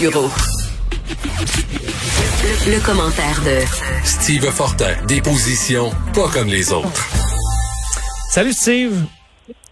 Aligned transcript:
Le, 0.00 0.10
commentaire 2.84 3.40
de 3.44 3.60
Steve 4.02 4.50
Fortin, 4.50 4.92
des 5.06 5.20
positions 5.20 5.90
pas 6.12 6.26
comme 6.32 6.48
les 6.48 6.72
autres. 6.72 7.06
Salut 8.30 8.52
Steve. 8.52 9.04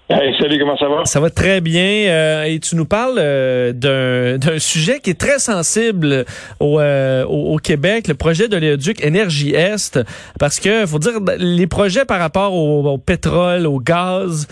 Hey, 0.08 0.32
salut, 0.38 0.60
comment 0.60 0.76
ça 0.76 0.86
va? 0.86 1.04
Ça 1.06 1.18
va 1.18 1.28
très 1.28 1.60
bien. 1.60 2.06
Euh, 2.06 2.44
et 2.44 2.60
tu 2.60 2.76
nous 2.76 2.84
parles 2.84 3.18
euh, 3.18 3.72
d'un 3.72 4.58
sujet 4.60 5.00
qui 5.00 5.10
est 5.10 5.18
très 5.18 5.40
sensible 5.40 6.24
au, 6.60 6.78
euh, 6.78 7.24
au, 7.24 7.56
Québec, 7.56 8.06
le 8.06 8.14
projet 8.14 8.46
de 8.46 8.56
l'éduc 8.56 9.04
Énergie 9.04 9.56
Est. 9.56 9.98
Parce 10.38 10.60
que, 10.60 10.86
faut 10.86 11.00
dire, 11.00 11.14
les 11.38 11.66
projets 11.66 12.04
par 12.04 12.20
rapport 12.20 12.54
au 12.54 12.96
pétrole, 12.96 13.66
au 13.66 13.80
gaz, 13.80 14.46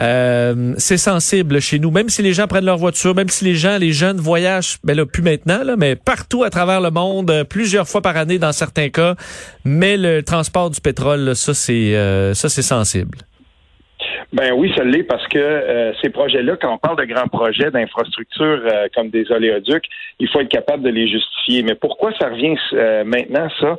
euh, 0.00 0.74
c'est 0.76 0.96
sensible 0.96 1.60
chez 1.60 1.78
nous, 1.78 1.90
même 1.90 2.08
si 2.08 2.22
les 2.22 2.32
gens 2.32 2.46
prennent 2.46 2.64
leur 2.64 2.76
voiture, 2.76 3.14
même 3.14 3.28
si 3.28 3.44
les 3.44 3.54
gens, 3.54 3.78
les 3.78 3.92
jeunes 3.92 4.18
voyagent, 4.18 4.78
ben 4.84 4.96
là, 4.96 5.04
plus 5.06 5.22
maintenant, 5.22 5.64
là, 5.64 5.74
mais 5.76 5.96
partout 5.96 6.44
à 6.44 6.50
travers 6.50 6.80
le 6.80 6.90
monde, 6.90 7.30
euh, 7.30 7.44
plusieurs 7.44 7.88
fois 7.88 8.00
par 8.00 8.16
année 8.16 8.38
dans 8.38 8.52
certains 8.52 8.90
cas. 8.90 9.14
Mais 9.64 9.96
le 9.96 10.22
transport 10.22 10.70
du 10.70 10.80
pétrole, 10.80 11.34
ça, 11.34 11.52
c'est 11.52 11.96
euh, 11.96 12.32
ça, 12.34 12.48
c'est 12.48 12.62
sensible. 12.62 13.18
Ben 14.32 14.52
oui, 14.52 14.72
ça 14.76 14.84
l'est 14.84 15.02
parce 15.02 15.26
que 15.28 15.92
ces 16.02 16.10
projets-là, 16.10 16.56
quand 16.60 16.72
on 16.72 16.78
parle 16.78 16.98
de 16.98 17.12
grands 17.12 17.28
projets 17.28 17.70
d'infrastructures 17.70 18.62
comme 18.94 19.08
des 19.08 19.30
oléoducs, 19.32 19.86
il 20.20 20.28
faut 20.28 20.40
être 20.40 20.50
capable 20.50 20.82
de 20.82 20.90
les 20.90 21.08
justifier. 21.08 21.62
Mais 21.62 21.74
pourquoi 21.74 22.12
ça 22.20 22.28
revient 22.28 22.54
maintenant, 23.06 23.48
ça? 23.58 23.78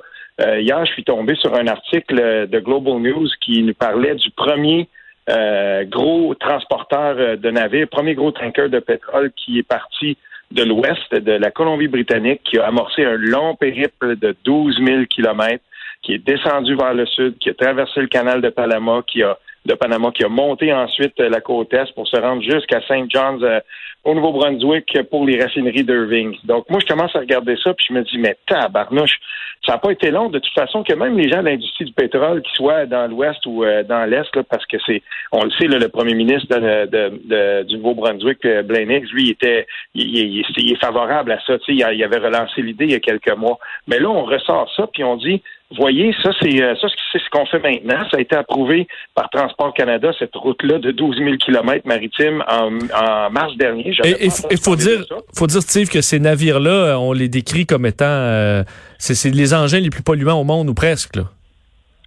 hier, 0.57 0.83
je 0.85 0.91
suis 0.93 1.03
tombé 1.03 1.35
sur 1.35 1.53
un 1.53 1.67
article 1.67 2.47
de 2.47 2.59
Global 2.59 2.95
News 2.95 3.27
qui 3.41 3.61
nous 3.61 3.75
parlait 3.75 4.15
du 4.15 4.31
premier 4.31 4.89
euh, 5.29 5.83
gros 5.85 6.33
transporteur 6.35 7.15
euh, 7.17 7.35
de 7.35 7.51
navires, 7.51 7.87
premier 7.87 8.15
gros 8.15 8.31
tanker 8.31 8.69
de 8.69 8.79
pétrole 8.79 9.31
qui 9.35 9.59
est 9.59 9.67
parti 9.67 10.17
de 10.51 10.63
l'ouest 10.63 11.13
de 11.13 11.33
la 11.33 11.51
Colombie-Britannique, 11.51 12.41
qui 12.43 12.57
a 12.57 12.65
amorcé 12.65 13.05
un 13.05 13.17
long 13.17 13.55
périple 13.55 14.15
de 14.15 14.35
12 14.43 14.79
000 14.83 15.05
kilomètres, 15.05 15.63
qui 16.01 16.13
est 16.13 16.25
descendu 16.25 16.75
vers 16.75 16.93
le 16.93 17.05
sud, 17.05 17.37
qui 17.37 17.49
a 17.49 17.53
traversé 17.53 18.01
le 18.01 18.07
canal 18.07 18.41
de 18.41 18.49
Panama, 18.49 19.03
qui 19.05 19.21
a 19.21 19.37
de 19.69 19.75
Panama, 19.75 20.11
qui 20.11 20.23
a 20.23 20.29
monté 20.29 20.73
ensuite 20.73 21.19
la 21.19 21.41
côte 21.41 21.73
est 21.73 21.93
pour 21.93 22.07
se 22.07 22.17
rendre 22.19 22.41
jusqu'à 22.41 22.81
St. 22.81 23.09
John's 23.09 23.41
euh, 23.43 23.59
au 24.03 24.15
Nouveau-Brunswick 24.15 24.97
pour 25.09 25.25
les 25.25 25.41
raffineries 25.41 25.83
d'Irving. 25.83 26.35
Donc 26.45 26.69
moi, 26.69 26.79
je 26.81 26.87
commence 26.87 27.15
à 27.15 27.19
regarder 27.19 27.55
ça, 27.63 27.73
puis 27.73 27.85
je 27.89 27.93
me 27.93 28.01
dis, 28.03 28.17
mais 28.17 28.37
tabarnouche, 28.47 29.19
ça 29.65 29.73
n'a 29.73 29.77
pas 29.77 29.91
été 29.91 30.09
long 30.09 30.29
de 30.29 30.39
toute 30.39 30.53
façon 30.53 30.83
que 30.83 30.93
même 30.93 31.17
les 31.17 31.29
gens 31.29 31.41
de 31.41 31.49
l'industrie 31.49 31.85
du 31.85 31.93
pétrole, 31.93 32.41
qui 32.41 32.51
soient 32.53 32.85
dans 32.85 33.07
l'ouest 33.07 33.45
ou 33.45 33.63
euh, 33.63 33.83
dans 33.83 34.05
l'est, 34.05 34.41
parce 34.49 34.65
que 34.65 34.77
c'est, 34.87 35.03
on 35.31 35.43
le 35.43 35.51
sait, 35.51 35.67
le 35.67 35.89
premier 35.89 36.15
ministre 36.15 36.47
de, 36.57 37.63
du 37.63 37.75
Nouveau-Brunswick, 37.77 38.43
euh, 38.45 38.63
Blaine 38.63 38.89
Higgs, 38.89 39.11
lui, 39.13 39.25
il 39.25 39.31
était, 39.31 39.67
il, 39.93 40.39
est 40.39 40.81
favorable 40.81 41.31
à 41.31 41.39
ça. 41.45 41.57
Il, 41.67 41.75
il 41.75 42.03
avait 42.03 42.17
relancé 42.17 42.61
l'idée 42.61 42.85
il 42.85 42.91
y 42.91 42.95
a 42.95 42.99
quelques 42.99 43.35
mois. 43.37 43.59
Mais 43.87 43.99
là, 43.99 44.09
on 44.09 44.23
ressort 44.23 44.71
ça, 44.75 44.87
puis 44.87 45.03
on 45.03 45.17
dit, 45.17 45.41
voyez, 45.77 46.13
ça, 46.23 46.31
c'est 46.41 46.61
euh, 46.61 46.75
ça, 46.81 46.87
c'est 47.11 47.19
ce 47.19 47.29
qu'on 47.29 47.45
fait 47.45 47.59
maintenant. 47.59 48.03
Ça 48.09 48.17
a 48.17 48.19
été 48.19 48.35
approuvé 48.35 48.87
par 49.15 49.29
Transport 49.29 49.73
Canada, 49.73 50.11
cette 50.17 50.35
route-là 50.35 50.79
de 50.79 50.91
12 50.91 51.17
000 51.17 51.35
km 51.37 51.87
maritimes 51.87 52.43
en, 52.49 53.29
mars 53.29 53.55
dernier. 53.57 53.93
Et 54.03 54.25
il 54.25 54.57
faut 54.57 54.75
dire, 54.75 55.05
faut 55.33 55.47
dire, 55.47 55.61
Steve, 55.61 55.89
que 55.89 56.01
ces 56.01 56.19
navires-là, 56.19 56.97
on 56.99 57.13
les 57.13 57.29
décrit 57.29 57.65
comme 57.65 57.85
étant, 57.85 58.05
euh, 58.05 58.63
c'est 58.97 59.29
les 59.29 59.53
engins 59.53 59.79
les 59.79 59.89
plus 59.89 60.03
polluants 60.03 60.39
au 60.39 60.43
monde 60.43 60.69
ou 60.69 60.73
presque. 60.73 61.15
Là. 61.15 61.23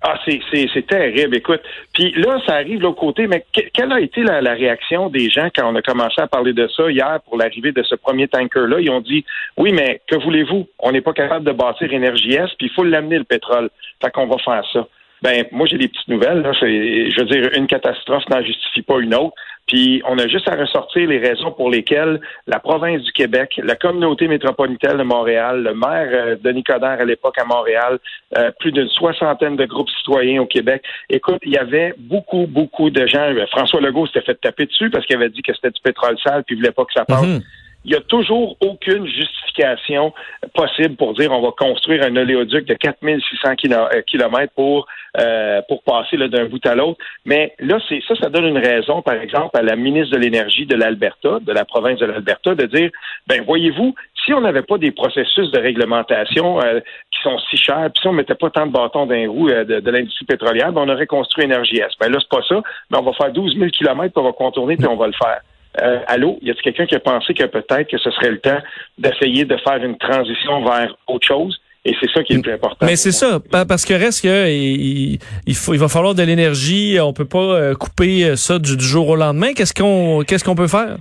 Ah, 0.04 0.18
c'est 0.24 0.86
terrible, 0.88 1.36
écoute. 1.36 1.60
Puis 1.94 2.12
là, 2.16 2.38
ça 2.44 2.54
arrive 2.54 2.78
de 2.78 2.82
l'autre 2.82 2.98
côté, 2.98 3.28
mais 3.28 3.44
quelle 3.72 3.92
a 3.92 4.00
été 4.00 4.22
la, 4.24 4.40
réaction 4.52 5.08
des 5.08 5.30
gens 5.30 5.48
quand 5.54 5.72
on 5.72 5.76
a 5.76 5.82
commencé 5.82 6.20
à 6.20 6.26
parler 6.26 6.52
de 6.52 6.66
ça 6.76 6.90
hier 6.90 7.20
pour 7.24 7.36
l'arrivée 7.36 7.70
de 7.70 7.84
ce 7.84 7.94
premier 7.94 8.26
tanker-là? 8.26 8.80
Ils 8.80 8.90
ont 8.90 9.00
dit, 9.00 9.24
oui, 9.56 9.72
mais 9.72 10.00
que 10.08 10.16
voulez-vous? 10.16 10.66
On 10.80 10.90
n'est 10.90 11.00
pas 11.02 11.12
capable 11.12 11.44
de 11.44 11.52
bâtir 11.52 11.92
Énergie 11.92 12.34
S, 12.34 12.50
puis 12.58 12.66
il 12.66 12.72
faut 12.72 12.82
l'amener 12.82 13.18
le 13.18 13.24
pétrole. 13.24 13.70
Fait 14.02 14.10
qu'on 14.10 14.26
va 14.26 14.38
faire 14.38 14.64
ça. 14.72 14.88
Ben, 15.22 15.44
moi, 15.52 15.66
j'ai 15.66 15.78
des 15.78 15.88
petites 15.88 16.08
nouvelles. 16.08 16.42
Là. 16.42 16.52
Je 16.52 17.20
veux 17.20 17.26
dire, 17.26 17.50
une 17.54 17.66
catastrophe 17.66 18.28
n'en 18.28 18.42
justifie 18.42 18.82
pas 18.82 18.98
une 19.00 19.14
autre. 19.14 19.34
Puis 19.68 20.02
on 20.08 20.18
a 20.18 20.26
juste 20.26 20.48
à 20.48 20.56
ressortir 20.56 21.08
les 21.08 21.18
raisons 21.18 21.52
pour 21.52 21.70
lesquelles 21.70 22.20
la 22.48 22.58
province 22.58 23.00
du 23.02 23.12
Québec, 23.12 23.60
la 23.62 23.76
communauté 23.76 24.26
métropolitaine 24.26 24.98
de 24.98 25.04
Montréal, 25.04 25.62
le 25.62 25.74
maire 25.74 26.08
euh, 26.12 26.36
Denis 26.42 26.64
Coderre 26.64 27.00
à 27.00 27.04
l'époque 27.04 27.38
à 27.38 27.44
Montréal, 27.44 27.98
euh, 28.36 28.50
plus 28.58 28.72
d'une 28.72 28.88
soixantaine 28.88 29.54
de 29.54 29.64
groupes 29.64 29.88
citoyens 29.90 30.42
au 30.42 30.46
Québec. 30.46 30.82
Écoute, 31.08 31.38
il 31.44 31.52
y 31.52 31.58
avait 31.58 31.94
beaucoup, 31.96 32.46
beaucoup 32.48 32.90
de 32.90 33.06
gens. 33.06 33.32
Euh, 33.32 33.46
François 33.46 33.80
Legault 33.80 34.06
s'était 34.08 34.22
fait 34.22 34.40
taper 34.40 34.66
dessus 34.66 34.90
parce 34.90 35.06
qu'il 35.06 35.14
avait 35.14 35.30
dit 35.30 35.42
que 35.42 35.54
c'était 35.54 35.70
du 35.70 35.80
pétrole 35.80 36.18
sale 36.18 36.42
puis 36.44 36.56
il 36.56 36.58
voulait 36.58 36.72
pas 36.72 36.84
que 36.84 36.92
ça 36.92 37.04
passe. 37.04 37.24
Mhm 37.24 37.40
il 37.84 37.90
n'y 37.90 37.96
a 37.96 38.00
toujours 38.00 38.56
aucune 38.60 39.06
justification 39.06 40.12
possible 40.54 40.96
pour 40.96 41.14
dire 41.14 41.32
on 41.32 41.40
va 41.40 41.50
construire 41.56 42.04
un 42.04 42.16
oléoduc 42.16 42.66
de 42.66 42.74
4600 42.74 43.56
km 43.56 44.32
euh, 44.34 44.46
pour 44.54 44.86
euh, 45.20 45.60
pour 45.68 45.82
passer 45.82 46.16
d'un 46.16 46.46
bout 46.46 46.64
à 46.64 46.74
l'autre. 46.74 46.98
Mais 47.26 47.54
là, 47.58 47.78
c'est 47.88 48.02
ça, 48.08 48.14
ça 48.16 48.30
donne 48.30 48.46
une 48.46 48.58
raison, 48.58 49.02
par 49.02 49.14
exemple, 49.14 49.58
à 49.58 49.62
la 49.62 49.76
ministre 49.76 50.16
de 50.16 50.18
l'Énergie 50.18 50.64
de 50.64 50.74
l'Alberta, 50.74 51.38
de 51.40 51.52
la 51.52 51.64
province 51.64 51.98
de 51.98 52.06
l'Alberta, 52.06 52.54
de 52.54 52.66
dire 52.66 52.90
ben 53.26 53.42
voyez-vous, 53.44 53.94
si 54.24 54.32
on 54.32 54.40
n'avait 54.40 54.62
pas 54.62 54.78
des 54.78 54.92
processus 54.92 55.50
de 55.50 55.58
réglementation 55.58 56.62
euh, 56.62 56.80
qui 57.10 57.22
sont 57.22 57.38
si 57.50 57.56
chers, 57.56 57.90
puis 57.92 58.00
si 58.00 58.08
on 58.08 58.12
mettait 58.12 58.34
pas 58.34 58.50
tant 58.50 58.66
de 58.66 58.72
bâtons 58.72 59.06
d'un 59.06 59.28
roue 59.28 59.48
de, 59.48 59.90
l'industrie 59.90 60.24
pétrolière, 60.24 60.72
ben 60.72 60.82
on 60.82 60.88
aurait 60.88 61.06
construit 61.06 61.44
Énergie 61.44 61.78
S. 61.78 61.92
Ben 62.00 62.10
là, 62.10 62.18
c'est 62.20 62.28
pas 62.28 62.44
ça, 62.48 62.62
mais 62.90 62.98
on 62.98 63.02
va 63.02 63.12
faire 63.12 63.32
12 63.32 63.58
000 63.58 63.70
km, 63.70 64.12
on 64.16 64.24
va 64.24 64.32
contourner, 64.32 64.76
puis 64.76 64.86
on 64.86 64.96
va 64.96 65.08
le 65.08 65.12
faire. 65.12 65.40
Euh, 65.80 66.00
allô, 66.06 66.38
y 66.42 66.50
a 66.50 66.54
quelqu'un 66.54 66.86
qui 66.86 66.94
a 66.94 67.00
pensé 67.00 67.32
que 67.32 67.44
peut-être 67.44 67.88
que 67.90 67.98
ce 67.98 68.10
serait 68.10 68.30
le 68.30 68.40
temps 68.40 68.58
d'essayer 68.98 69.44
de 69.44 69.56
faire 69.56 69.82
une 69.82 69.96
transition 69.96 70.62
vers 70.64 70.94
autre 71.06 71.26
chose? 71.26 71.58
Et 71.84 71.96
c'est 72.00 72.10
ça 72.12 72.22
qui 72.22 72.34
est 72.34 72.36
le 72.36 72.42
plus 72.42 72.52
important. 72.52 72.86
Mais 72.86 72.94
c'est 72.94 73.10
ça, 73.10 73.40
parce 73.50 73.84
que 73.84 73.94
reste 73.94 74.22
que 74.22 74.48
il, 74.48 75.18
faut, 75.54 75.74
il 75.74 75.80
va 75.80 75.88
falloir 75.88 76.14
de 76.14 76.22
l'énergie. 76.22 76.98
On 77.00 77.12
peut 77.12 77.24
pas 77.24 77.38
euh, 77.38 77.74
couper 77.74 78.36
ça 78.36 78.60
du, 78.60 78.76
du 78.76 78.84
jour 78.84 79.08
au 79.08 79.16
lendemain. 79.16 79.52
Qu'est-ce 79.52 79.74
qu'on, 79.74 80.22
qu'est-ce 80.22 80.44
qu'on 80.44 80.54
peut 80.54 80.68
faire? 80.68 80.98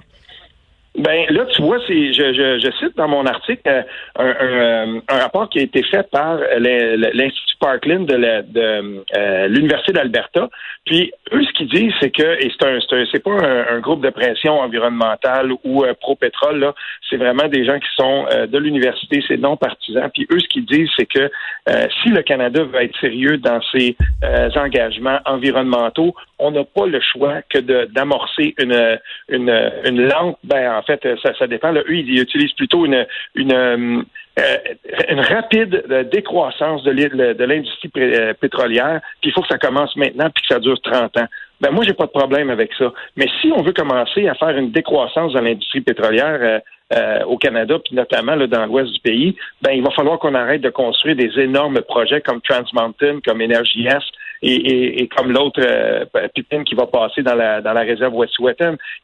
Ben 0.97 1.25
là, 1.29 1.45
tu 1.55 1.61
vois, 1.61 1.77
c'est 1.87 2.11
je, 2.11 2.33
je, 2.33 2.59
je, 2.59 2.71
cite 2.79 2.97
dans 2.97 3.07
mon 3.07 3.25
article 3.25 3.61
euh, 3.65 3.81
un, 4.17 4.25
un, 4.25 5.01
un, 5.07 5.19
rapport 5.21 5.47
qui 5.47 5.59
a 5.59 5.61
été 5.61 5.83
fait 5.83 6.09
par 6.11 6.37
l'Institut 6.59 7.55
Parkland 7.61 8.05
de, 8.05 8.17
de 8.17 9.03
euh, 9.15 9.47
l'Université 9.47 9.93
d'Alberta. 9.93 10.49
Puis 10.85 11.13
eux, 11.31 11.43
ce 11.45 11.53
qu'ils 11.53 11.69
disent, 11.69 11.93
c'est 12.01 12.09
que 12.09 12.43
et 12.43 12.51
c'est 12.51 12.67
un 12.67 12.79
c'est 13.09 13.23
pas 13.23 13.31
un, 13.31 13.79
groupe 13.79 14.03
de 14.03 14.09
pression 14.09 14.59
environnementale 14.59 15.53
ou 15.63 15.85
euh, 15.85 15.93
pro-pétrole 15.93 16.59
là, 16.59 16.75
c'est 17.09 17.17
vraiment 17.17 17.47
des 17.47 17.63
gens 17.63 17.79
qui 17.79 17.89
sont 17.95 18.25
de 18.47 18.57
l'université, 18.57 19.23
c'est 19.27 19.37
non 19.37 19.55
partisan. 19.55 20.09
Puis 20.13 20.27
eux, 20.29 20.39
ce 20.39 20.47
qu'ils 20.49 20.65
disent, 20.65 20.89
c'est 20.97 21.05
que 21.05 21.29
si 22.03 22.09
le 22.09 22.21
Canada 22.21 22.63
veut 22.63 22.81
être 22.83 22.97
sérieux 22.99 23.37
dans 23.37 23.61
ses 23.71 23.95
engagements 24.55 25.19
environnementaux, 25.25 26.13
on 26.41 26.51
n'a 26.51 26.63
pas 26.63 26.87
le 26.87 26.99
choix 26.99 27.41
que 27.49 27.59
d'amorcer 27.85 28.55
une 28.57 28.99
une 29.29 29.71
une 29.85 30.07
lente 30.07 30.37
ben 30.43 30.75
en 30.75 30.81
fait, 30.81 31.07
ça, 31.21 31.47
dépend. 31.47 31.73
Eux, 31.73 31.85
ils 31.89 32.19
utilisent 32.19 32.53
plutôt 32.53 32.85
une, 32.85 33.05
une, 33.35 34.05
euh, 34.39 34.57
rapide 35.29 35.83
décroissance 36.11 36.83
de 36.83 37.43
l'industrie 37.43 37.91
euh, 37.97 38.33
pétrolière, 38.33 39.01
puis 39.21 39.29
il 39.29 39.33
faut 39.33 39.41
que 39.41 39.47
ça 39.47 39.57
commence 39.57 39.95
maintenant, 39.95 40.29
puis 40.33 40.41
que 40.43 40.53
ça 40.53 40.59
dure 40.59 40.81
30 40.81 41.17
ans. 41.17 41.27
Ben 41.59 41.71
moi, 41.71 41.83
j'ai 41.85 41.93
pas 41.93 42.05
de 42.05 42.11
problème 42.11 42.49
avec 42.49 42.71
ça. 42.73 42.91
Mais 43.17 43.27
si 43.39 43.51
on 43.55 43.61
veut 43.61 43.73
commencer 43.73 44.27
à 44.27 44.33
faire 44.33 44.57
une 44.57 44.71
décroissance 44.71 45.33
dans 45.33 45.41
l'industrie 45.41 45.81
pétrolière 45.81 46.61
euh, 46.93 47.23
au 47.25 47.37
Canada, 47.37 47.77
puis 47.83 47.95
notamment 47.95 48.35
là, 48.35 48.47
dans 48.47 48.65
l'ouest 48.65 48.91
du 48.91 48.99
pays, 48.99 49.35
ben 49.61 49.71
il 49.71 49.83
va 49.83 49.91
falloir 49.91 50.17
qu'on 50.17 50.33
arrête 50.33 50.61
de 50.61 50.69
construire 50.69 51.15
des 51.15 51.39
énormes 51.39 51.81
projets 51.81 52.21
comme 52.21 52.41
Trans 52.41 52.65
Mountain, 52.73 53.19
comme 53.23 53.41
Energy 53.41 53.85
S, 53.85 54.03
et, 54.41 55.07
comme 55.15 55.31
l'autre 55.31 55.61
euh, 55.63 56.05
qui 56.65 56.75
va 56.75 56.87
passer 56.87 57.21
dans 57.21 57.35
la, 57.35 57.61
dans 57.61 57.73
la 57.73 57.81
réserve. 57.81 58.13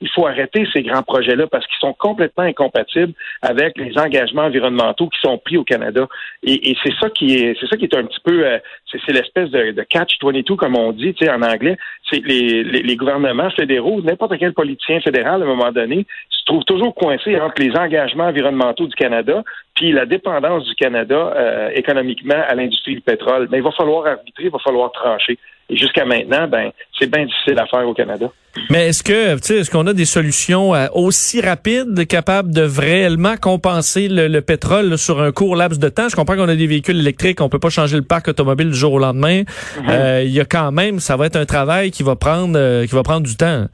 Il 0.02 0.09
faut 0.09 0.25
arrêter 0.25 0.68
ces 0.74 0.84
grands 0.84 1.03
projets-là 1.03 1.48
parce 1.48 1.66
qu'ils 1.68 1.80
sont 1.80 1.94
complètement 1.94 2.44
incompatibles 2.44 3.14
avec 3.42 3.78
les 3.78 3.98
engagements 3.98 4.44
environnementaux 4.44 5.10
qui 5.10 5.19
sont 5.22 5.38
pris 5.38 5.57
au 5.57 5.63
Canada. 5.63 6.07
Et, 6.44 6.75
c'est 6.84 6.94
ça 7.00 7.10
qui 7.10 7.36
est 7.36 7.57
c'est 7.60 7.68
ça 7.68 7.78
qui 7.78 7.86
est 7.86 7.95
un 7.95 8.06
petit 8.06 8.19
peu 8.24 8.45
euh, 8.45 8.57
c'est 8.92 9.13
l'espèce 9.13 9.50
de, 9.50 9.72
de 9.72 9.84
catch 9.84 10.18
22 10.22 10.56
comme 10.56 10.75
on 10.75 10.92
dit 10.92 11.16
en 11.30 11.42
anglais. 11.42 11.78
C'est 12.10 12.24
les, 12.25 12.63
les, 12.63 12.81
les, 12.83 12.95
gouvernements 12.95 13.50
fédéraux, 13.51 14.01
n'importe 14.01 14.38
quel 14.38 14.54
politicien 14.54 15.01
fédéral 15.01 15.42
à 15.42 15.45
un 15.45 15.48
moment 15.48 15.72
donné 15.72 16.06
se 16.30 16.45
trouve 16.45 16.63
toujours 16.63 16.95
coincé 16.95 17.40
entre 17.40 17.62
les 17.62 17.75
engagements 17.75 18.28
environnementaux 18.28 18.88
du 18.88 18.95
Canada 18.95 19.44
puis 19.77 19.91
la 19.91 20.07
dépendance 20.07 20.65
du 20.65 20.74
Canada 20.74 21.33
euh, 21.35 21.69
économiquement 21.75 22.41
à 22.47 22.56
l'industrie 22.56 22.95
du 22.95 23.01
pétrole. 23.01 23.47
Mais 23.51 23.59
il 23.59 23.63
va 23.63 23.71
falloir 23.71 24.07
arbitrer, 24.07 24.45
il 24.45 24.50
va 24.50 24.57
falloir 24.57 24.91
trancher. 24.91 25.38
Et 25.69 25.77
jusqu'à 25.77 26.03
maintenant, 26.03 26.47
ben, 26.47 26.71
c'est 26.97 27.12
bien 27.12 27.25
difficile 27.25 27.59
à 27.59 27.68
faire 27.68 27.88
au 27.88 27.94
Canada. 27.94 28.31
Mais 28.71 28.88
est-ce 28.88 29.03
que, 29.03 29.35
tu 29.35 29.44
sais, 29.44 29.57
est-ce 29.57 29.69
qu'on 29.69 29.85
a 29.85 29.94
des 29.94 30.06
solutions 30.06 30.74
euh, 30.74 30.88
aussi 30.94 31.41
rapides, 31.41 32.07
capables 32.07 32.51
de 32.51 32.62
réellement 32.62 33.35
compenser 33.35 34.07
le, 34.09 34.39
pétrole 34.39 34.97
sur 34.97 35.21
un 35.21 35.31
court 35.31 35.56
laps 35.56 35.80
de 35.80 35.89
temps? 35.89 36.09
Je 36.09 36.15
comprends 36.15 36.38
qu'on 36.38 36.50
a 36.50 36.56
des 36.56 36.68
véhicules 36.68 36.97
électriques, 36.97 37.39
on 37.41 37.50
peut 37.50 37.59
pas 37.59 37.69
changer 37.69 37.97
le 37.97 38.03
parc 38.03 38.30
automobile 38.30 38.71
du 38.71 38.77
jour 38.77 38.94
au 38.94 39.00
lendemain. 39.00 39.44
Mhm. 39.77 39.89
Euh, 39.89 40.23
il 40.23 40.31
y 40.31 40.39
a 40.39 40.45
quand 40.45 40.71
même, 40.71 41.00
ça 41.00 41.18
va 41.18 41.27
être 41.27 41.35
un 41.35 41.45
travail 41.45 41.91
qui 41.91 42.01
va 42.01 42.15
prendre, 42.15 42.85
qui 42.85 42.95
va 42.95 43.03
prendre 43.03 43.27
du 43.27 43.35
temps. 43.35 43.68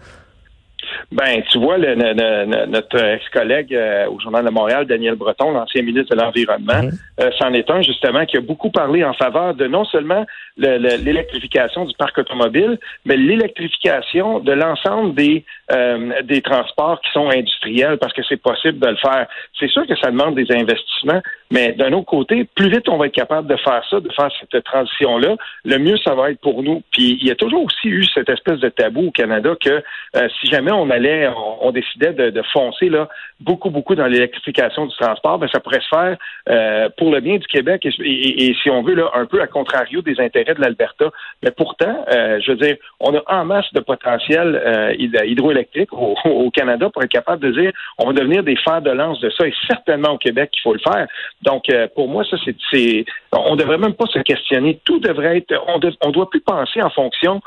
Ben, 1.12 1.44
tu 1.50 1.60
vois, 1.60 1.78
le, 1.78 2.66
notre 2.66 2.98
ex-collègue 2.98 3.74
euh, 3.74 4.07
au 4.07 4.19
Journal 4.19 4.45
de 4.45 4.50
Montréal, 4.50 4.86
Daniel 4.86 5.16
Breton, 5.16 5.51
l'ancien 5.51 5.81
ministre 5.84 6.16
de 6.16 6.22
l'Environnement, 6.22 6.84
mhm. 6.84 6.92
euh, 7.19 7.30
c'en 7.40 7.54
est 7.54 7.69
un 7.69 7.81
justement 7.81 8.25
qui 8.25 8.38
a 8.38 8.42
beaucoup 8.42 8.72
parlé 8.72 9.04
en 9.04 9.13
faveur 9.13 9.54
de 9.54 9.68
non 9.68 9.86
seulement 9.86 10.25
l'électrification 10.57 11.86
du 11.86 11.95
parc 11.95 12.18
automobile, 12.18 12.80
mais 13.06 13.18
l'électrification 13.18 14.40
de 14.40 14.51
l'ensemble 14.51 15.16
des 15.16 15.44
euh, 15.72 16.22
des 16.24 16.42
transports 16.42 17.00
qui 17.01 17.10
sont 17.12 17.30
industriels 17.30 17.98
parce 17.98 18.13
que 18.13 18.22
c'est 18.28 18.42
possible 18.42 18.80
de 18.80 18.88
le 18.88 18.98
faire. 18.98 19.28
C'est 19.60 19.69
sûr 19.69 19.88
que 19.88 19.95
ça 19.95 20.12
demande 20.12 20.36
des 20.36 20.51
investissements, 20.51 21.22
mais 21.53 21.71
d'un 21.71 21.94
autre 21.94 22.07
côté, 22.07 22.44
plus 22.44 22.69
vite 22.69 22.89
on 22.89 22.97
va 22.97 23.05
être 23.05 23.13
capable 23.13 23.47
de 23.47 23.55
faire 23.55 23.81
ça, 23.89 24.00
de 24.00 24.11
faire 24.11 24.29
cette 24.39 24.63
transition-là, 24.63 25.38
le 25.63 25.77
mieux 25.77 25.97
ça 26.03 26.15
va 26.15 26.31
être 26.31 26.41
pour 26.41 26.63
nous. 26.63 26.83
Puis 26.91 27.17
il 27.21 27.27
y 27.27 27.31
a 27.31 27.35
toujours 27.35 27.63
aussi 27.63 27.88
eu 27.88 28.03
cette 28.13 28.29
espèce 28.29 28.59
de 28.59 28.69
tabou 28.69 29.07
au 29.07 29.11
Canada 29.11 29.55
que 29.61 29.81
si 30.41 30.47
jamais 30.47 30.71
on 30.71 30.89
allait, 30.89 31.29
on, 31.61 31.71
décidait 31.71 32.13
de, 32.13 32.41
foncer 32.51 32.89
là 32.89 33.07
beaucoup, 33.39 33.69
beaucoup 33.69 33.95
dans 33.95 34.07
l'électrification 34.07 34.85
du 34.85 34.95
transport, 34.95 35.38
ben 35.38 35.47
ça 35.51 35.59
pourrait 35.59 35.81
se 35.81 35.88
faire 35.88 36.17
euh, 36.50 36.89
pour 36.97 37.11
le 37.11 37.19
bien 37.19 37.38
du 37.38 37.47
Québec 37.47 37.85
et, 37.85 38.53
si 38.61 38.69
on 38.69 38.81
veut 38.81 38.95
là 38.95 39.11
un 39.13 39.25
peu 39.25 39.41
à 39.41 39.47
contrario 39.47 40.01
des 40.01 40.19
intérêts 40.19 40.53
de 40.53 40.61
l'Alberta. 40.61 41.11
Mais 41.44 41.51
pourtant, 41.51 42.06
euh, 42.11 42.39
je 42.41 42.51
veux 42.51 42.57
dire, 42.57 42.77
on 42.99 43.15
a 43.15 43.21
en 43.27 43.45
masse 43.45 43.71
de 43.73 43.79
potentiel 43.79 44.56
euh, 44.56 44.94
hydroélectrique 44.97 45.89
au, 45.94 46.49
Canada 46.51 46.89
pour 46.89 47.03
être 47.03 47.11
capable 47.11 47.41
de 47.41 47.61
dire 47.61 47.71
on 47.97 48.07
va 48.07 48.13
devenir 48.13 48.44
des 48.44 48.56
fers 48.57 48.81
de 48.81 48.91
lance 48.91 49.19
de 49.19 49.29
ça 49.29 49.47
et 49.47 49.53
certainement 49.67 50.11
au 50.11 50.17
Québec 50.17 50.51
qu'il 50.51 50.61
faut 50.61 50.73
le 50.73 50.79
faire. 50.79 51.07
Donc 51.44 51.63
pour 51.95 52.07
moi 52.07 52.24
ça 52.30 52.38
c'est 52.72 53.06
on 53.31 53.56
devrait 53.56 53.78
même 53.78 53.94
pas 53.94 54.06
se 54.07 54.19
questionner. 54.19 54.80
Tout 54.86 55.00
devrait 55.00 55.38
être 55.38 55.54
on, 55.68 55.80
on 56.01 56.12
doit 56.12 56.30
plus 56.30 56.42
penser 56.42 56.81
en 56.81 56.90
fonction 56.90 57.42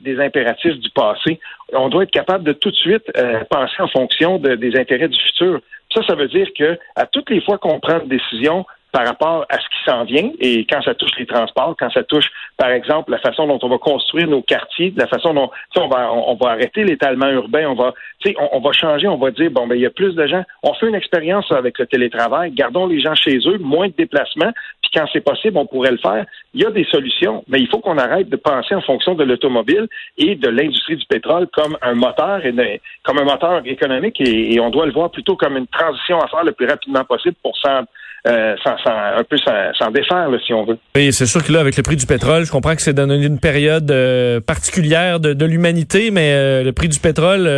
des 0.00 0.20
impératifs 0.20 0.78
du 0.78 0.90
passé. 0.90 1.40
On 1.72 1.88
doit 1.88 2.04
être 2.04 2.10
capable 2.10 2.44
de 2.44 2.52
tout 2.52 2.70
de 2.70 2.76
suite 2.76 3.04
euh, 3.16 3.42
penser 3.50 3.80
en 3.80 3.88
fonction 3.88 4.38
des 4.38 4.76
intérêts 4.76 5.08
du 5.08 5.18
futur. 5.18 5.60
Ça, 5.94 6.02
ça 6.06 6.14
veut 6.14 6.28
dire 6.28 6.48
que 6.58 6.78
à 6.96 7.06
toutes 7.06 7.30
les 7.30 7.40
fois 7.40 7.58
qu'on 7.58 7.80
prend 7.80 8.00
une 8.00 8.08
décision 8.08 8.66
par 8.94 9.04
rapport 9.04 9.44
à 9.48 9.58
ce 9.58 9.64
qui 9.64 9.90
s'en 9.90 10.04
vient 10.04 10.30
et 10.38 10.64
quand 10.70 10.80
ça 10.82 10.94
touche 10.94 11.10
les 11.18 11.26
transports, 11.26 11.74
quand 11.76 11.90
ça 11.90 12.04
touche, 12.04 12.26
par 12.56 12.70
exemple, 12.70 13.10
la 13.10 13.18
façon 13.18 13.44
dont 13.48 13.58
on 13.60 13.68
va 13.68 13.78
construire 13.78 14.28
nos 14.28 14.40
quartiers, 14.40 14.94
la 14.96 15.08
façon 15.08 15.34
dont 15.34 15.50
on 15.76 15.88
va 15.88 16.12
on, 16.12 16.36
va 16.36 16.50
arrêter 16.50 16.84
l'étalement 16.84 17.28
urbain, 17.28 17.66
on 17.66 17.74
va 17.74 17.92
on, 18.24 18.48
on 18.52 18.60
va 18.60 18.70
changer, 18.70 19.08
on 19.08 19.16
va 19.16 19.32
dire 19.32 19.50
bon 19.50 19.66
ben 19.66 19.74
il 19.74 19.80
y 19.80 19.86
a 19.86 19.90
plus 19.90 20.14
de 20.14 20.24
gens, 20.28 20.44
on 20.62 20.74
fait 20.74 20.86
une 20.86 20.94
expérience 20.94 21.50
avec 21.50 21.76
le 21.80 21.86
télétravail, 21.86 22.52
gardons 22.52 22.86
les 22.86 23.00
gens 23.00 23.16
chez 23.16 23.36
eux, 23.48 23.58
moins 23.58 23.88
de 23.88 23.94
déplacements, 23.98 24.52
puis 24.80 24.92
quand 24.94 25.06
c'est 25.12 25.24
possible, 25.24 25.58
on 25.58 25.66
pourrait 25.66 25.90
le 25.90 25.98
faire. 25.98 26.24
Il 26.54 26.62
y 26.62 26.64
a 26.64 26.70
des 26.70 26.84
solutions, 26.84 27.42
mais 27.48 27.58
il 27.58 27.66
faut 27.66 27.80
qu'on 27.80 27.98
arrête 27.98 28.28
de 28.28 28.36
penser 28.36 28.76
en 28.76 28.80
fonction 28.80 29.16
de 29.16 29.24
l'automobile 29.24 29.88
et 30.18 30.36
de 30.36 30.48
l'industrie 30.48 30.96
du 30.96 31.06
pétrole 31.06 31.48
comme 31.52 31.76
un 31.82 31.94
moteur 31.94 32.46
et 32.46 32.80
comme 33.02 33.18
un 33.18 33.24
moteur 33.24 33.60
économique 33.64 34.20
et, 34.20 34.54
et, 34.54 34.60
on 34.60 34.70
doit 34.70 34.86
le 34.86 34.92
voir 34.92 35.10
plutôt 35.10 35.34
comme 35.34 35.56
une 35.56 35.66
transition 35.66 36.20
à 36.20 36.28
faire 36.28 36.44
le 36.44 36.52
plus 36.52 36.68
rapidement 36.68 37.04
possible 37.04 37.34
pour 37.42 37.56
s'en 37.58 37.82
euh, 38.26 38.54
un 38.64 39.24
peu 39.24 39.36
s'en 39.36 39.90
défaire, 39.90 40.28
si 40.46 40.54
on 40.54 40.64
veut. 40.64 40.78
Oui, 40.96 41.12
c'est 41.12 41.26
sûr 41.26 41.44
que 41.44 41.52
là, 41.52 41.60
avec 41.60 41.76
le 41.76 41.82
prix 41.82 41.96
du 41.96 42.06
pétrole, 42.06 42.44
je 42.44 42.50
comprends 42.50 42.74
que 42.74 42.80
c'est 42.80 42.94
dans 42.94 43.10
une 43.10 43.38
période 43.38 43.90
euh, 43.90 44.40
particulière 44.40 45.20
de, 45.20 45.44
l'humanité, 45.44 46.10
mais 46.10 46.32
euh, 46.32 46.62
le 46.62 46.72
prix 46.72 46.88
du 46.88 46.98
pétrole, 46.98 47.48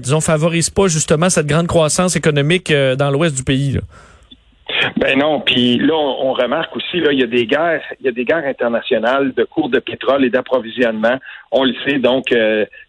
disons, 0.00 0.20
favorise 0.20 0.70
pas 0.70 0.88
justement 0.88 1.28
cette 1.28 1.46
grande 1.46 1.66
croissance 1.66 2.16
économique 2.16 2.72
dans 2.72 3.10
l'ouest 3.10 3.36
du 3.36 3.44
pays. 3.44 3.78
Ben 4.96 5.18
non, 5.18 5.40
puis 5.40 5.78
là 5.78 5.94
on, 5.94 6.32
remarque 6.32 6.74
aussi 6.74 6.98
là 6.98 7.12
il 7.12 7.20
y 7.20 7.22
a 7.22 7.26
des 7.26 7.46
guerres, 7.46 7.82
il 8.00 8.06
y 8.06 8.08
a 8.08 8.12
des 8.12 8.24
guerres 8.24 8.44
internationales 8.44 9.32
de 9.34 9.44
cours 9.44 9.68
de 9.68 9.78
pétrole 9.78 10.24
et 10.24 10.30
d'approvisionnement. 10.30 11.18
On 11.52 11.64
le 11.64 11.74
sait 11.86 11.98
donc 11.98 12.34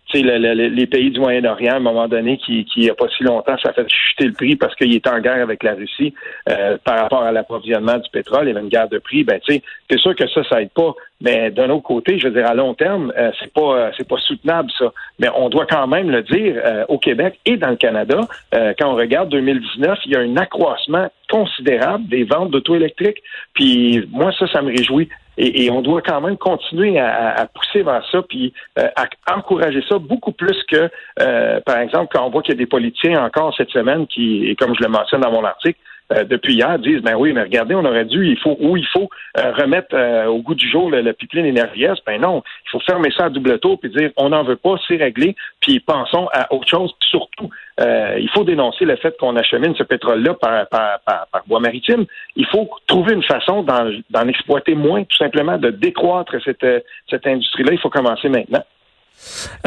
tu 0.07 0.19
sais, 0.19 0.39
les 0.39 0.87
pays 0.87 1.11
du 1.11 1.19
Moyen-Orient, 1.19 1.73
à 1.73 1.77
un 1.77 1.81
moment 1.81 2.07
donné, 2.07 2.37
qui, 2.37 2.63
qui 2.65 2.81
il 2.81 2.89
a 2.89 2.95
pas 2.95 3.07
si 3.09 3.23
longtemps, 3.23 3.57
ça 3.61 3.69
a 3.69 3.73
fait 3.73 3.87
chuter 3.89 4.25
le 4.25 4.33
prix 4.33 4.55
parce 4.55 4.73
qu'il 4.75 4.93
est 4.93 5.07
en 5.07 5.19
guerre 5.19 5.41
avec 5.41 5.63
la 5.63 5.73
Russie 5.73 6.13
euh, 6.49 6.77
par 6.83 6.99
rapport 6.99 7.23
à 7.23 7.31
l'approvisionnement 7.31 7.97
du 7.97 8.09
pétrole. 8.09 8.45
Il 8.45 8.49
y 8.49 8.51
avait 8.51 8.61
une 8.61 8.69
guerre 8.69 8.87
de 8.87 8.99
prix. 8.99 9.23
Ben, 9.23 9.39
c'est 9.47 9.61
sûr 9.97 10.15
que 10.15 10.27
ça, 10.29 10.43
ça 10.45 10.61
aide 10.61 10.71
pas. 10.71 10.95
Mais 11.21 11.49
d'un 11.49 11.69
autre 11.69 11.83
côté, 11.83 12.19
je 12.19 12.27
veux 12.27 12.33
dire, 12.33 12.45
à 12.45 12.53
long 12.53 12.75
terme, 12.75 13.11
euh, 13.17 13.31
c'est 13.39 13.51
pas 13.51 13.75
euh, 13.75 13.91
c'est 13.97 14.07
pas 14.07 14.17
soutenable, 14.17 14.69
ça. 14.77 14.93
Mais 15.19 15.29
on 15.35 15.49
doit 15.49 15.65
quand 15.65 15.87
même 15.87 16.11
le 16.11 16.21
dire 16.21 16.61
euh, 16.63 16.85
au 16.89 16.99
Québec 16.99 17.39
et 17.45 17.57
dans 17.57 17.69
le 17.69 17.75
Canada. 17.75 18.19
quand 18.51 18.91
on 18.91 18.95
regarde 18.95 19.29
2019, 19.29 19.99
il 20.05 20.11
y 20.11 20.15
a 20.15 20.19
un 20.19 20.37
accroissement 20.37 21.09
considérable 21.29 22.07
des 22.07 22.23
ventes 22.23 22.51
d'auto 22.51 22.75
électriques. 22.75 23.21
Puis 23.53 24.07
moi, 24.11 24.31
ça, 24.37 24.47
ça 24.47 24.61
me 24.61 24.69
réjouit. 24.69 25.09
Et, 25.37 25.69
on 25.69 25.81
doit 25.81 26.01
quand 26.01 26.19
même 26.19 26.37
continuer 26.37 26.97
à, 26.99 27.47
pousser 27.53 27.83
vers 27.83 28.03
ça, 28.11 28.23
puis 28.23 28.53
euh, 28.79 28.89
à 28.95 29.35
encourager 29.35 29.83
ça 29.87 29.99
beaucoup 29.99 30.31
plus 30.31 30.63
que, 30.63 30.89
euh, 31.21 31.59
par 31.61 31.77
exemple, 31.77 32.09
quand 32.11 32.25
on 32.25 32.31
voit 32.31 32.41
qu'il 32.41 32.55
y 32.55 32.57
a 32.57 32.59
des 32.59 32.65
politiciens 32.65 33.23
encore 33.23 33.53
cette 33.55 33.69
semaine 33.69 34.07
qui, 34.07 34.47
et 34.47 34.55
comme 34.55 34.73
je 34.75 34.83
le 34.83 34.89
mentionne 34.89 35.21
dans 35.21 35.31
mon 35.31 35.43
article, 35.43 35.79
euh, 36.13 36.23
depuis 36.23 36.55
hier 36.55 36.79
disent 36.79 37.01
ben 37.01 37.15
oui, 37.15 37.33
mais 37.33 37.43
regardez, 37.43 37.75
on 37.75 37.85
aurait 37.85 38.05
dû, 38.05 38.27
il 38.27 38.37
faut 38.39 38.57
ou 38.59 38.77
il 38.77 38.87
faut 38.87 39.09
remettre 39.35 39.95
au 40.27 40.39
goût 40.41 40.55
du 40.55 40.69
jour 40.69 40.89
le, 40.89 41.01
le 41.01 41.13
pipeline 41.13 41.45
énergie 41.45 41.85
Ben 42.05 42.21
non, 42.21 42.43
il 42.65 42.69
faut 42.71 42.79
fermer 42.79 43.11
ça 43.11 43.25
à 43.25 43.29
double 43.29 43.59
tour 43.59 43.79
puis 43.79 43.89
dire 43.89 44.11
on 44.17 44.29
n'en 44.29 44.43
veut 44.43 44.55
pas, 44.55 44.75
c'est 44.87 44.97
réglé, 44.97 45.35
puis 45.59 45.79
pensons 45.79 46.27
à 46.33 46.53
autre 46.53 46.67
chose. 46.67 46.93
surtout, 47.09 47.49
euh, 47.79 48.17
il 48.19 48.29
faut 48.29 48.43
dénoncer 48.43 48.85
le 48.85 48.95
fait 48.95 49.15
qu'on 49.19 49.35
achemine 49.35 49.75
ce 49.75 49.83
pétrole-là 49.83 50.33
par, 50.33 50.67
par, 50.69 50.99
par, 51.05 51.27
par, 51.31 51.43
bois 51.47 51.59
maritime. 51.59 52.05
Il 52.35 52.45
faut 52.47 52.69
trouver 52.87 53.13
une 53.13 53.23
façon 53.23 53.63
d'en 53.63 54.27
exploiter 54.27 54.75
moins, 54.75 55.03
tout 55.03 55.17
simplement, 55.17 55.57
de 55.57 55.69
décroître 55.69 56.35
cette, 56.43 56.65
cette 57.09 57.27
industrie-là. 57.27 57.73
Il 57.73 57.79
faut 57.79 57.89
commencer 57.89 58.29
maintenant. 58.29 58.63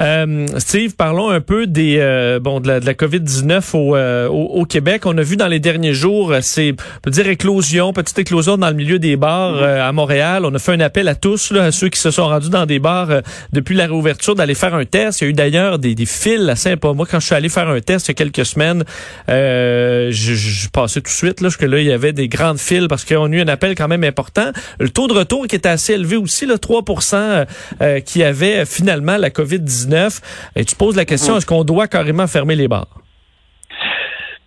Euh, 0.01 0.47
Steve, 0.59 0.95
parlons 0.97 1.31
un 1.31 1.41
peu 1.41 1.67
des 1.67 1.99
euh, 1.99 2.41
bon 2.41 2.61
de 2.61 2.69
la, 2.69 2.81
de 2.81 2.87
la 2.87 2.95
COVID-19 2.95 3.77
au, 3.77 3.97
euh, 3.97 4.29
au, 4.29 4.61
au, 4.61 4.65
Québec. 4.65 5.07
On 5.07 5.17
a 5.19 5.23
vu 5.23 5.37
dans 5.37 5.49
les 5.49 5.61
derniers 5.61 5.95
jours, 5.95 6.35
c'est 6.41 6.73
on 6.73 7.01
peut 7.03 7.11
dire 7.11 7.29
éclosion, 7.29 7.93
petite 7.93 8.19
éclosion 8.19 8.57
dans 8.57 8.69
le 8.69 8.75
milieu 8.75 8.99
des 8.99 9.17
bars 9.17 9.57
mm-hmm. 9.57 9.81
à 9.81 9.93
Montréal. 9.93 10.45
On 10.45 10.55
a 10.55 10.59
fait 10.59 10.73
un 10.73 10.81
appel 10.81 11.09
à 11.09 11.15
tous, 11.15 11.53
là, 11.53 11.65
à 11.65 11.73
ceux 11.73 11.89
qui 11.89 12.01
se 12.01 12.11
sont 12.11 12.27
rendus 12.27 12.51
dans 12.51 12.67
des 12.67 12.79
bars 12.79 13.09
depuis 13.53 13.75
la 13.75 13.87
réouverture, 13.87 14.35
d'aller 14.35 14.55
faire 14.55 14.75
un 14.75 14.85
test. 14.85 15.21
Il 15.21 15.25
y 15.25 15.27
a 15.27 15.31
eu 15.31 15.33
d'ailleurs 15.33 15.79
des, 15.79 15.95
des 15.95 16.07
fils 16.07 16.49
assez 16.49 16.77
pas 16.77 16.93
Moi, 16.93 17.07
quand 17.11 17.21
je 17.21 17.27
suis 17.27 17.35
allé 17.35 17.49
faire 17.49 17.69
un 17.69 17.81
test 17.81 18.07
il 18.07 18.11
y 18.11 18.13
a 18.13 18.15
quelques 18.15 18.47
semaines, 18.47 18.85
je, 19.29 20.11
je, 20.11 20.69
passais 20.69 21.01
tout 21.01 21.05
de 21.05 21.09
suite 21.09 21.41
là, 21.41 21.49
parce 21.49 21.57
que 21.57 21.67
là 21.67 21.81
il 21.81 21.87
y 21.87 21.93
avait 21.93 22.13
des 22.13 22.29
grandes 22.29 22.59
files 22.59 22.87
parce 22.89 23.05
qu'on 23.05 23.31
a 23.33 23.35
eu 23.35 23.41
un 23.41 23.49
appel 23.49 23.75
quand 23.75 23.89
même 23.89 24.05
important. 24.05 24.51
Le 24.79 24.89
taux 24.89 25.09
de 25.09 25.13
retour 25.13 25.47
qui 25.47 25.57
était 25.57 25.69
assez 25.69 25.95
élevé 25.95 26.17
aussi, 26.17 26.47
là, 26.47 26.57
3% 26.57 27.47
qui 28.05 28.23
avait 28.23 28.65
finalement 28.65 29.17
la 29.17 29.31
COVID-19. 29.41 30.21
Et 30.57 30.65
tu 30.65 30.77
poses 30.77 30.97
la 30.97 31.05
question, 31.05 31.37
est-ce 31.37 31.47
qu'on 31.47 31.65
doit 31.65 31.89
carrément 31.89 32.27
fermer 32.27 32.57
les 32.57 32.69
bars? 32.69 33.01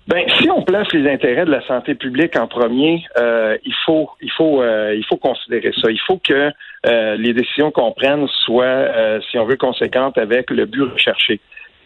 Ben, 0.06 0.26
si 0.38 0.50
on 0.52 0.62
place 0.64 0.92
les 0.92 1.10
intérêts 1.10 1.46
de 1.46 1.52
la 1.52 1.66
santé 1.66 1.96
publique 1.96 2.36
en 2.36 2.48
premier, 2.48 3.06
euh, 3.18 3.58
il 3.66 3.74
faut, 3.86 4.10
il 4.22 4.32
faut, 4.32 4.62
euh, 4.62 4.94
il 4.98 5.06
faut 5.06 5.16
considérer 5.16 5.72
ça. 5.82 5.90
Il 5.90 6.00
faut 6.06 6.18
que 6.18 6.52
euh, 6.86 7.16
les 7.16 7.34
décisions 7.34 7.72
qu'on 7.72 7.94
prenne 7.94 8.28
soient, 8.46 8.86
si 9.30 9.38
on 9.38 9.46
veut, 9.46 9.56
conséquentes 9.56 10.18
avec 10.18 10.52
le 10.52 10.66
but 10.66 10.84
recherché. 10.84 11.40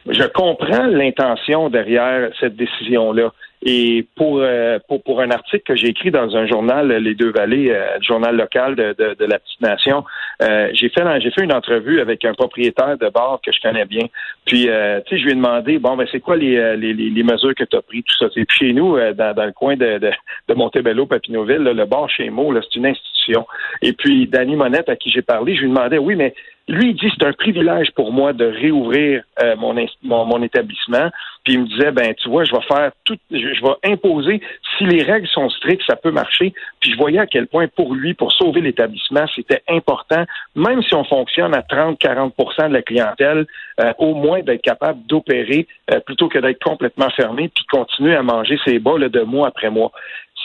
Je 0.09 0.23
comprends 0.23 0.87
l'intention 0.87 1.69
derrière 1.69 2.31
cette 2.39 2.55
décision-là. 2.55 3.33
Et 3.63 4.07
pour, 4.15 4.41
pour, 4.87 5.03
pour 5.03 5.21
un 5.21 5.31
article 5.31 5.63
que 5.65 5.75
j'ai 5.75 5.87
écrit 5.87 6.11
dans 6.11 6.35
un 6.35 6.47
journal, 6.47 6.87
Les 6.87 7.13
Deux 7.13 7.31
Vallées, 7.31 7.75
journal 8.01 8.35
local 8.35 8.75
de, 8.75 8.95
de, 8.97 9.15
de 9.15 9.25
la 9.25 9.39
petite 9.39 9.61
nation, 9.61 10.05
euh, 10.41 10.69
j'ai 10.73 10.89
fait 10.89 11.03
j'ai 11.21 11.31
fait 11.31 11.43
une 11.43 11.53
entrevue 11.53 11.99
avec 11.99 12.23
un 12.25 12.33
propriétaire 12.33 12.97
de 12.97 13.09
bar 13.09 13.39
que 13.45 13.51
je 13.51 13.59
connais 13.61 13.85
bien. 13.85 14.05
Puis 14.45 14.69
euh, 14.69 14.99
tu 15.05 15.15
sais, 15.15 15.21
je 15.21 15.25
lui 15.25 15.31
ai 15.31 15.35
demandé 15.35 15.79
bon 15.79 15.95
ben 15.97 16.07
c'est 16.11 16.19
quoi 16.19 16.35
les, 16.35 16.77
les, 16.77 16.93
les, 16.93 17.23
mesures 17.23 17.55
que 17.55 17.63
tu 17.63 17.75
as 17.75 17.81
prises, 17.81 18.03
tout 18.05 18.17
ça. 18.17 18.25
Et 18.35 18.45
puis 18.45 18.57
chez 18.67 18.73
nous, 18.73 18.97
dans, 19.13 19.33
dans 19.33 19.45
le 19.45 19.51
coin 19.51 19.75
de, 19.75 19.97
de, 19.97 20.11
de 20.47 20.53
Montebello, 20.53 21.05
Papineauville, 21.05 21.63
le 21.63 21.85
bar 21.85 22.09
chez 22.09 22.29
Mo, 22.29 22.53
c'est 22.53 22.75
une 22.75 22.85
institution. 22.85 23.45
Et 23.81 23.93
puis 23.93 24.27
Danny 24.27 24.55
Monette, 24.55 24.89
à 24.89 24.95
qui 24.95 25.09
j'ai 25.09 25.21
parlé, 25.21 25.55
je 25.55 25.61
lui 25.61 25.69
demandais 25.69 25.97
oui, 25.97 26.15
mais 26.15 26.33
lui, 26.67 26.89
il 26.89 26.95
dit 26.95 27.11
c'est 27.17 27.25
un 27.25 27.33
privilège 27.33 27.91
pour 27.91 28.11
moi 28.11 28.33
de 28.33 28.45
réouvrir 28.45 29.23
mon, 29.57 29.75
mon, 30.03 30.25
mon 30.25 30.43
établissement. 30.43 31.09
Puis 31.47 31.53
il 31.53 31.61
me 31.61 31.67
disait, 31.67 31.91
ben 31.91 32.13
tu 32.15 32.27
vois, 32.27 32.43
je 32.43 32.51
vais 32.51 32.61
faire 32.63 32.91
tout, 33.05 33.17
je, 33.31 33.37
vais 33.37 33.91
imposer. 33.93 34.41
Si 34.77 34.83
les 34.83 35.01
règles 35.01 35.29
sont 35.29 35.49
strictes, 35.49 35.83
ça 35.87 35.95
peut 35.95 36.11
marcher. 36.11 36.53
Puis 36.81 36.91
je 36.91 36.97
voyais 36.97 37.19
à 37.19 37.25
quel 37.25 37.47
point 37.47 37.69
pour 37.69 37.95
lui, 37.95 38.13
pour 38.13 38.33
sauver 38.33 38.59
l'établissement, 38.59 39.25
c'était 39.33 39.61
important, 39.69 40.25
même 40.57 40.83
si 40.83 40.93
on 40.93 41.05
fonctionne 41.05 41.55
à 41.55 41.61
30-40% 41.61 42.67
de 42.67 42.73
la 42.73 42.81
clientèle, 42.81 43.45
euh, 43.79 43.93
au 43.97 44.13
moins 44.13 44.41
d'être 44.41 44.61
capable 44.61 45.05
d'opérer 45.05 45.67
euh, 45.89 46.01
plutôt 46.01 46.27
que 46.27 46.39
d'être 46.39 46.61
complètement 46.61 47.09
fermé, 47.11 47.47
puis 47.47 47.63
continuer 47.71 48.17
à 48.17 48.23
manger 48.23 48.59
ses 48.65 48.79
bas 48.79 48.97
de 48.97 49.21
mois 49.21 49.47
après 49.47 49.69
mois. 49.69 49.93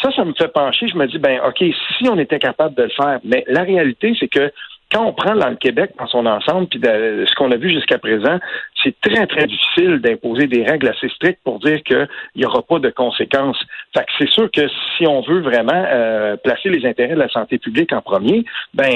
Ça, 0.01 0.13
ça 0.13 0.25
me 0.25 0.35
fait 0.35 0.53
pencher. 0.53 0.87
Je 0.87 0.97
me 0.97 1.07
dis, 1.09 1.19
ben 1.19 1.41
ok, 1.45 1.65
si 1.99 2.09
on 2.09 2.19
était 2.19 2.39
capable 2.39 2.77
de 2.77 2.85
le 2.85 2.91
faire, 2.91 3.19
mais 3.25 3.43
la 3.49 3.65
réalité, 3.65 4.15
c'est 4.21 4.29
que 4.29 4.53
quand 4.93 5.05
on 5.07 5.13
prend 5.13 5.35
le 5.35 5.57
Québec 5.57 5.93
dans 5.99 6.07
son 6.07 6.27
ensemble, 6.27 6.69
puis 6.69 6.79
de, 6.79 7.25
ce 7.27 7.35
qu'on 7.35 7.51
a 7.51 7.57
vu 7.57 7.71
jusqu'à 7.71 7.99
présent, 7.99 8.39
c'est 8.83 8.95
très, 9.01 9.27
très 9.27 9.47
difficile 9.47 10.01
d'imposer 10.01 10.47
des 10.47 10.65
règles 10.65 10.89
assez 10.89 11.09
strictes 11.09 11.41
pour 11.45 11.59
dire 11.59 11.83
qu'il 11.83 12.09
n'y 12.37 12.45
aura 12.45 12.63
pas 12.63 12.79
de 12.79 12.91
conséquences. 12.91 13.59
Fait 13.95 14.05
que 14.05 14.13
c'est 14.19 14.31
sûr 14.31 14.51
que 14.51 14.63
si 14.97 15.07
on 15.07 15.21
veut 15.23 15.41
vraiment 15.41 15.71
euh, 15.75 16.37
placer 16.37 16.69
les 16.69 16.87
intérêts 16.89 17.15
de 17.15 17.21
la 17.21 17.29
santé 17.29 17.59
publique 17.59 17.93
en 17.93 18.01
premier, 18.01 18.45
ben 18.75 18.91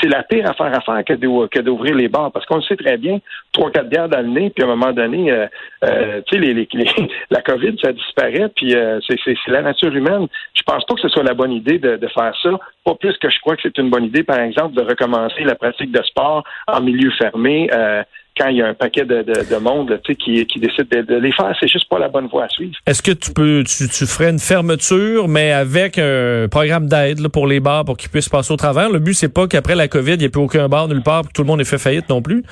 c'est 0.00 0.08
la 0.08 0.22
pire 0.22 0.48
affaire 0.48 0.72
à 0.74 0.80
faire 0.80 1.04
que 1.04 1.60
d'ouvrir 1.60 1.94
les 1.94 2.08
bars, 2.08 2.32
parce 2.32 2.46
qu'on 2.46 2.56
le 2.56 2.62
sait 2.62 2.76
très 2.76 2.96
bien, 2.96 3.18
trois, 3.52 3.70
quatre 3.70 3.88
bières 3.88 4.08
dans 4.08 4.20
le 4.20 4.28
nez, 4.28 4.50
puis 4.50 4.64
à 4.64 4.66
un 4.66 4.74
moment 4.74 4.92
donné, 4.92 5.30
euh, 5.30 5.46
euh, 5.84 6.20
tu 6.26 6.40
sais, 6.40 6.68
la 7.30 7.42
COVID, 7.42 7.76
ça 7.82 7.92
disparaît, 7.92 8.48
puis 8.54 8.74
c'est 9.06 9.36
la 9.48 9.62
nature 9.62 9.94
humaine. 9.94 10.26
Je 10.54 10.62
pense 10.62 10.84
pas 10.84 10.94
que 10.94 11.00
ce 11.00 11.08
soit 11.08 11.22
la 11.22 11.34
bonne 11.34 11.52
idée 11.52 11.78
de, 11.78 11.96
de 11.96 12.08
faire 12.08 12.32
ça. 12.42 12.50
Pas 12.84 12.94
plus 12.94 13.16
que 13.18 13.30
je 13.30 13.38
crois 13.40 13.56
que 13.56 13.62
c'est 13.62 13.78
une 13.78 13.90
bonne 13.90 14.04
idée, 14.04 14.22
par 14.22 14.40
exemple, 14.40 14.74
de 14.74 14.82
recommencer 14.82 15.44
la 15.44 15.54
pratique 15.54 15.92
de 15.92 16.02
sport 16.02 16.44
en 16.66 16.80
milieu 16.80 17.10
fermé. 17.12 17.68
Quand 18.38 18.48
il 18.48 18.58
y 18.58 18.62
a 18.62 18.68
un 18.68 18.74
paquet 18.74 19.04
de, 19.04 19.22
de, 19.22 19.56
monde 19.56 20.00
qui, 20.04 20.14
qui 20.46 20.60
décide 20.60 20.88
de, 20.88 21.16
les 21.16 21.32
faire, 21.32 21.54
c'est 21.58 21.68
juste 21.68 21.88
pas 21.88 21.98
la 21.98 22.08
bonne 22.08 22.26
voie 22.26 22.44
à 22.44 22.48
suivre. 22.48 22.74
Est-ce 22.86 23.02
que 23.02 23.12
tu 23.12 23.32
peux 23.32 23.64
tu, 23.64 23.88
tu, 23.88 24.06
ferais 24.06 24.30
une 24.30 24.38
fermeture, 24.38 25.28
mais 25.28 25.52
avec 25.52 25.98
un 25.98 26.46
programme 26.48 26.86
d'aide 26.86 27.26
pour 27.28 27.46
les 27.46 27.60
bars 27.60 27.84
pour 27.84 27.96
qu'ils 27.96 28.10
puissent 28.10 28.28
passer 28.28 28.52
au 28.52 28.56
travers? 28.56 28.90
Le 28.90 28.98
but, 28.98 29.14
c'est 29.14 29.32
pas 29.32 29.46
qu'après 29.46 29.74
la 29.74 29.88
COVID, 29.88 30.12
il 30.12 30.18
n'y 30.18 30.24
ait 30.24 30.28
plus 30.28 30.42
aucun 30.42 30.68
bar 30.68 30.88
nulle 30.88 31.02
part, 31.02 31.22
que 31.22 31.32
tout 31.34 31.42
le 31.42 31.48
monde 31.48 31.60
ait 31.60 31.64
fait 31.64 31.78
faillite 31.78 32.08
non 32.08 32.22
plus? 32.22 32.44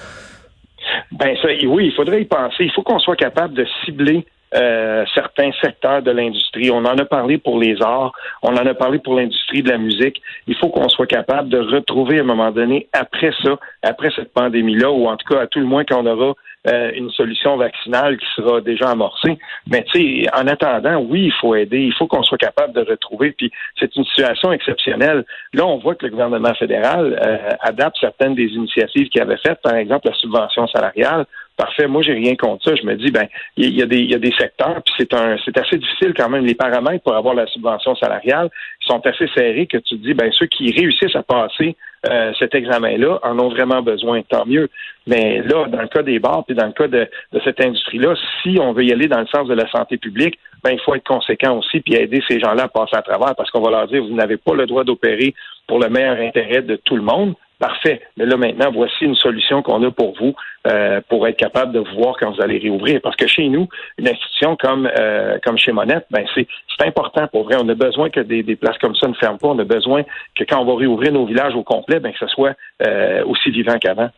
Ben 1.12 1.36
ça, 1.40 1.48
oui, 1.66 1.86
il 1.86 1.92
faudrait 1.92 2.22
y 2.22 2.24
penser. 2.24 2.64
Il 2.64 2.72
faut 2.72 2.82
qu'on 2.82 2.98
soit 2.98 3.16
capable 3.16 3.54
de 3.54 3.66
cibler 3.84 4.26
euh, 4.54 5.04
certains 5.14 5.50
secteurs 5.60 6.02
de 6.02 6.10
l'industrie. 6.10 6.70
On 6.70 6.84
en 6.84 6.96
a 6.98 7.04
parlé 7.04 7.38
pour 7.38 7.58
les 7.58 7.80
arts, 7.82 8.12
on 8.42 8.52
en 8.52 8.66
a 8.66 8.74
parlé 8.74 8.98
pour 8.98 9.14
l'industrie 9.14 9.62
de 9.62 9.70
la 9.70 9.78
musique. 9.78 10.22
Il 10.46 10.54
faut 10.56 10.68
qu'on 10.68 10.88
soit 10.88 11.06
capable 11.06 11.48
de 11.48 11.58
retrouver 11.58 12.18
à 12.18 12.22
un 12.22 12.24
moment 12.24 12.52
donné, 12.52 12.88
après 12.92 13.32
ça, 13.42 13.58
après 13.82 14.10
cette 14.14 14.32
pandémie-là, 14.32 14.90
ou 14.90 15.08
en 15.08 15.16
tout 15.16 15.34
cas 15.34 15.42
à 15.42 15.46
tout 15.46 15.58
le 15.58 15.66
moins 15.66 15.84
qu'on 15.84 16.06
aura 16.06 16.34
euh, 16.68 16.90
une 16.94 17.10
solution 17.10 17.56
vaccinale 17.56 18.16
qui 18.18 18.26
sera 18.34 18.60
déjà 18.60 18.90
amorcée. 18.90 19.38
Mais 19.70 19.84
tu 19.84 20.24
sais, 20.24 20.30
en 20.34 20.46
attendant, 20.48 20.96
oui, 21.00 21.26
il 21.26 21.32
faut 21.32 21.54
aider, 21.54 21.78
il 21.78 21.94
faut 21.94 22.06
qu'on 22.08 22.24
soit 22.24 22.38
capable 22.38 22.72
de 22.72 22.80
retrouver. 22.80 23.32
Puis 23.32 23.52
c'est 23.78 23.94
une 23.94 24.04
situation 24.04 24.52
exceptionnelle. 24.52 25.24
Là, 25.54 25.64
on 25.66 25.78
voit 25.78 25.94
que 25.94 26.06
le 26.06 26.10
gouvernement 26.10 26.54
fédéral 26.54 27.18
euh, 27.24 27.50
adapte 27.60 27.96
certaines 28.00 28.34
des 28.34 28.48
initiatives 28.48 29.08
qu'il 29.10 29.20
avait 29.20 29.36
faites, 29.36 29.60
par 29.62 29.74
exemple 29.74 30.08
la 30.08 30.14
subvention 30.14 30.66
salariale 30.68 31.26
Parfait. 31.56 31.86
Moi, 31.86 32.02
j'ai 32.02 32.12
rien 32.12 32.36
contre 32.36 32.64
ça. 32.64 32.74
Je 32.74 32.84
me 32.84 32.96
dis, 32.96 33.10
ben, 33.10 33.26
il 33.56 33.74
y, 33.74 33.82
a 33.82 33.86
des, 33.86 34.02
y 34.02 34.14
a 34.14 34.18
des 34.18 34.32
secteurs, 34.38 34.82
puis 34.84 34.94
c'est 34.98 35.14
un, 35.14 35.36
c'est 35.42 35.56
assez 35.56 35.78
difficile 35.78 36.12
quand 36.14 36.28
même. 36.28 36.44
Les 36.44 36.54
paramètres 36.54 37.02
pour 37.02 37.16
avoir 37.16 37.34
la 37.34 37.46
subvention 37.46 37.96
salariale 37.96 38.50
sont 38.80 39.04
assez 39.06 39.26
serrés 39.34 39.66
que 39.66 39.78
tu 39.78 39.96
te 39.96 40.02
dis, 40.02 40.12
ben, 40.12 40.30
ceux 40.32 40.46
qui 40.46 40.70
réussissent 40.70 41.16
à 41.16 41.22
passer 41.22 41.74
euh, 42.10 42.32
cet 42.38 42.54
examen-là 42.54 43.20
en 43.22 43.38
ont 43.38 43.48
vraiment 43.48 43.80
besoin, 43.80 44.20
tant 44.22 44.44
mieux. 44.44 44.68
Mais 45.06 45.40
là, 45.40 45.66
dans 45.66 45.80
le 45.80 45.88
cas 45.88 46.02
des 46.02 46.18
bars, 46.18 46.44
puis 46.44 46.54
dans 46.54 46.66
le 46.66 46.72
cas 46.72 46.88
de, 46.88 47.08
de 47.32 47.40
cette 47.42 47.64
industrie-là, 47.64 48.14
si 48.42 48.58
on 48.60 48.72
veut 48.72 48.84
y 48.84 48.92
aller 48.92 49.08
dans 49.08 49.20
le 49.20 49.26
sens 49.26 49.48
de 49.48 49.54
la 49.54 49.68
santé 49.70 49.96
publique, 49.96 50.38
ben, 50.62 50.72
il 50.72 50.80
faut 50.80 50.94
être 50.94 51.06
conséquent 51.06 51.56
aussi, 51.56 51.80
puis 51.80 51.94
aider 51.94 52.22
ces 52.28 52.38
gens-là 52.38 52.64
à 52.64 52.68
passer 52.68 52.96
à 52.96 53.02
travers, 53.02 53.34
parce 53.34 53.50
qu'on 53.50 53.62
va 53.62 53.70
leur 53.70 53.88
dire, 53.88 54.04
vous 54.04 54.14
n'avez 54.14 54.36
pas 54.36 54.54
le 54.54 54.66
droit 54.66 54.84
d'opérer 54.84 55.34
pour 55.66 55.80
le 55.80 55.88
meilleur 55.88 56.18
intérêt 56.18 56.60
de 56.60 56.76
tout 56.76 56.96
le 56.96 57.02
monde. 57.02 57.34
Parfait. 57.58 58.02
Mais 58.18 58.26
là, 58.26 58.36
maintenant, 58.36 58.70
voici 58.70 59.04
une 59.04 59.14
solution 59.14 59.62
qu'on 59.62 59.82
a 59.82 59.90
pour 59.90 60.14
vous 60.18 60.34
euh, 60.66 61.00
pour 61.08 61.26
être 61.26 61.38
capable 61.38 61.72
de 61.72 61.78
voir 61.96 62.16
quand 62.20 62.30
vous 62.34 62.42
allez 62.42 62.58
réouvrir. 62.58 63.00
Parce 63.02 63.16
que 63.16 63.26
chez 63.26 63.48
nous, 63.48 63.66
une 63.96 64.08
institution 64.08 64.56
comme 64.56 64.86
euh, 64.98 65.38
comme 65.42 65.56
chez 65.56 65.72
Monette, 65.72 66.06
ben 66.10 66.26
c'est 66.34 66.46
important 66.86 67.26
pour 67.28 67.44
vrai. 67.44 67.56
On 67.58 67.68
a 67.70 67.74
besoin 67.74 68.10
que 68.10 68.20
des, 68.20 68.42
des, 68.42 68.56
places 68.56 68.76
comme 68.78 68.94
ça 68.94 69.08
ne 69.08 69.14
ferment 69.14 69.38
pas. 69.38 69.48
On 69.48 69.58
a 69.58 69.64
besoin 69.64 70.02
que 70.34 70.44
quand 70.44 70.60
on 70.60 70.66
va 70.66 70.78
réouvrir 70.78 71.12
nos 71.12 71.24
villages 71.24 71.54
au 71.54 71.62
complet, 71.62 71.98
ben 71.98 72.12
que 72.12 72.18
ce 72.18 72.26
soit 72.26 72.54
euh, 72.86 73.24
aussi 73.24 73.50
vivant 73.50 73.78
qu'avant. 73.78 74.10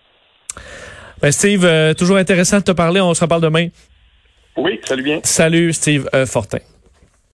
Ben 1.23 1.31
Steve, 1.31 1.95
toujours 1.97 2.17
intéressant 2.17 2.59
de 2.59 2.65
te 2.65 2.73
parler. 2.73 3.01
On 3.01 3.15
se 3.15 3.23
reparle 3.23 3.43
demain. 3.43 3.69
Oui, 4.57 4.81
salut 4.83 5.05
bien. 5.05 5.21
Salut, 5.23 5.73
Steve 5.73 6.09
Fortin. 6.27 6.59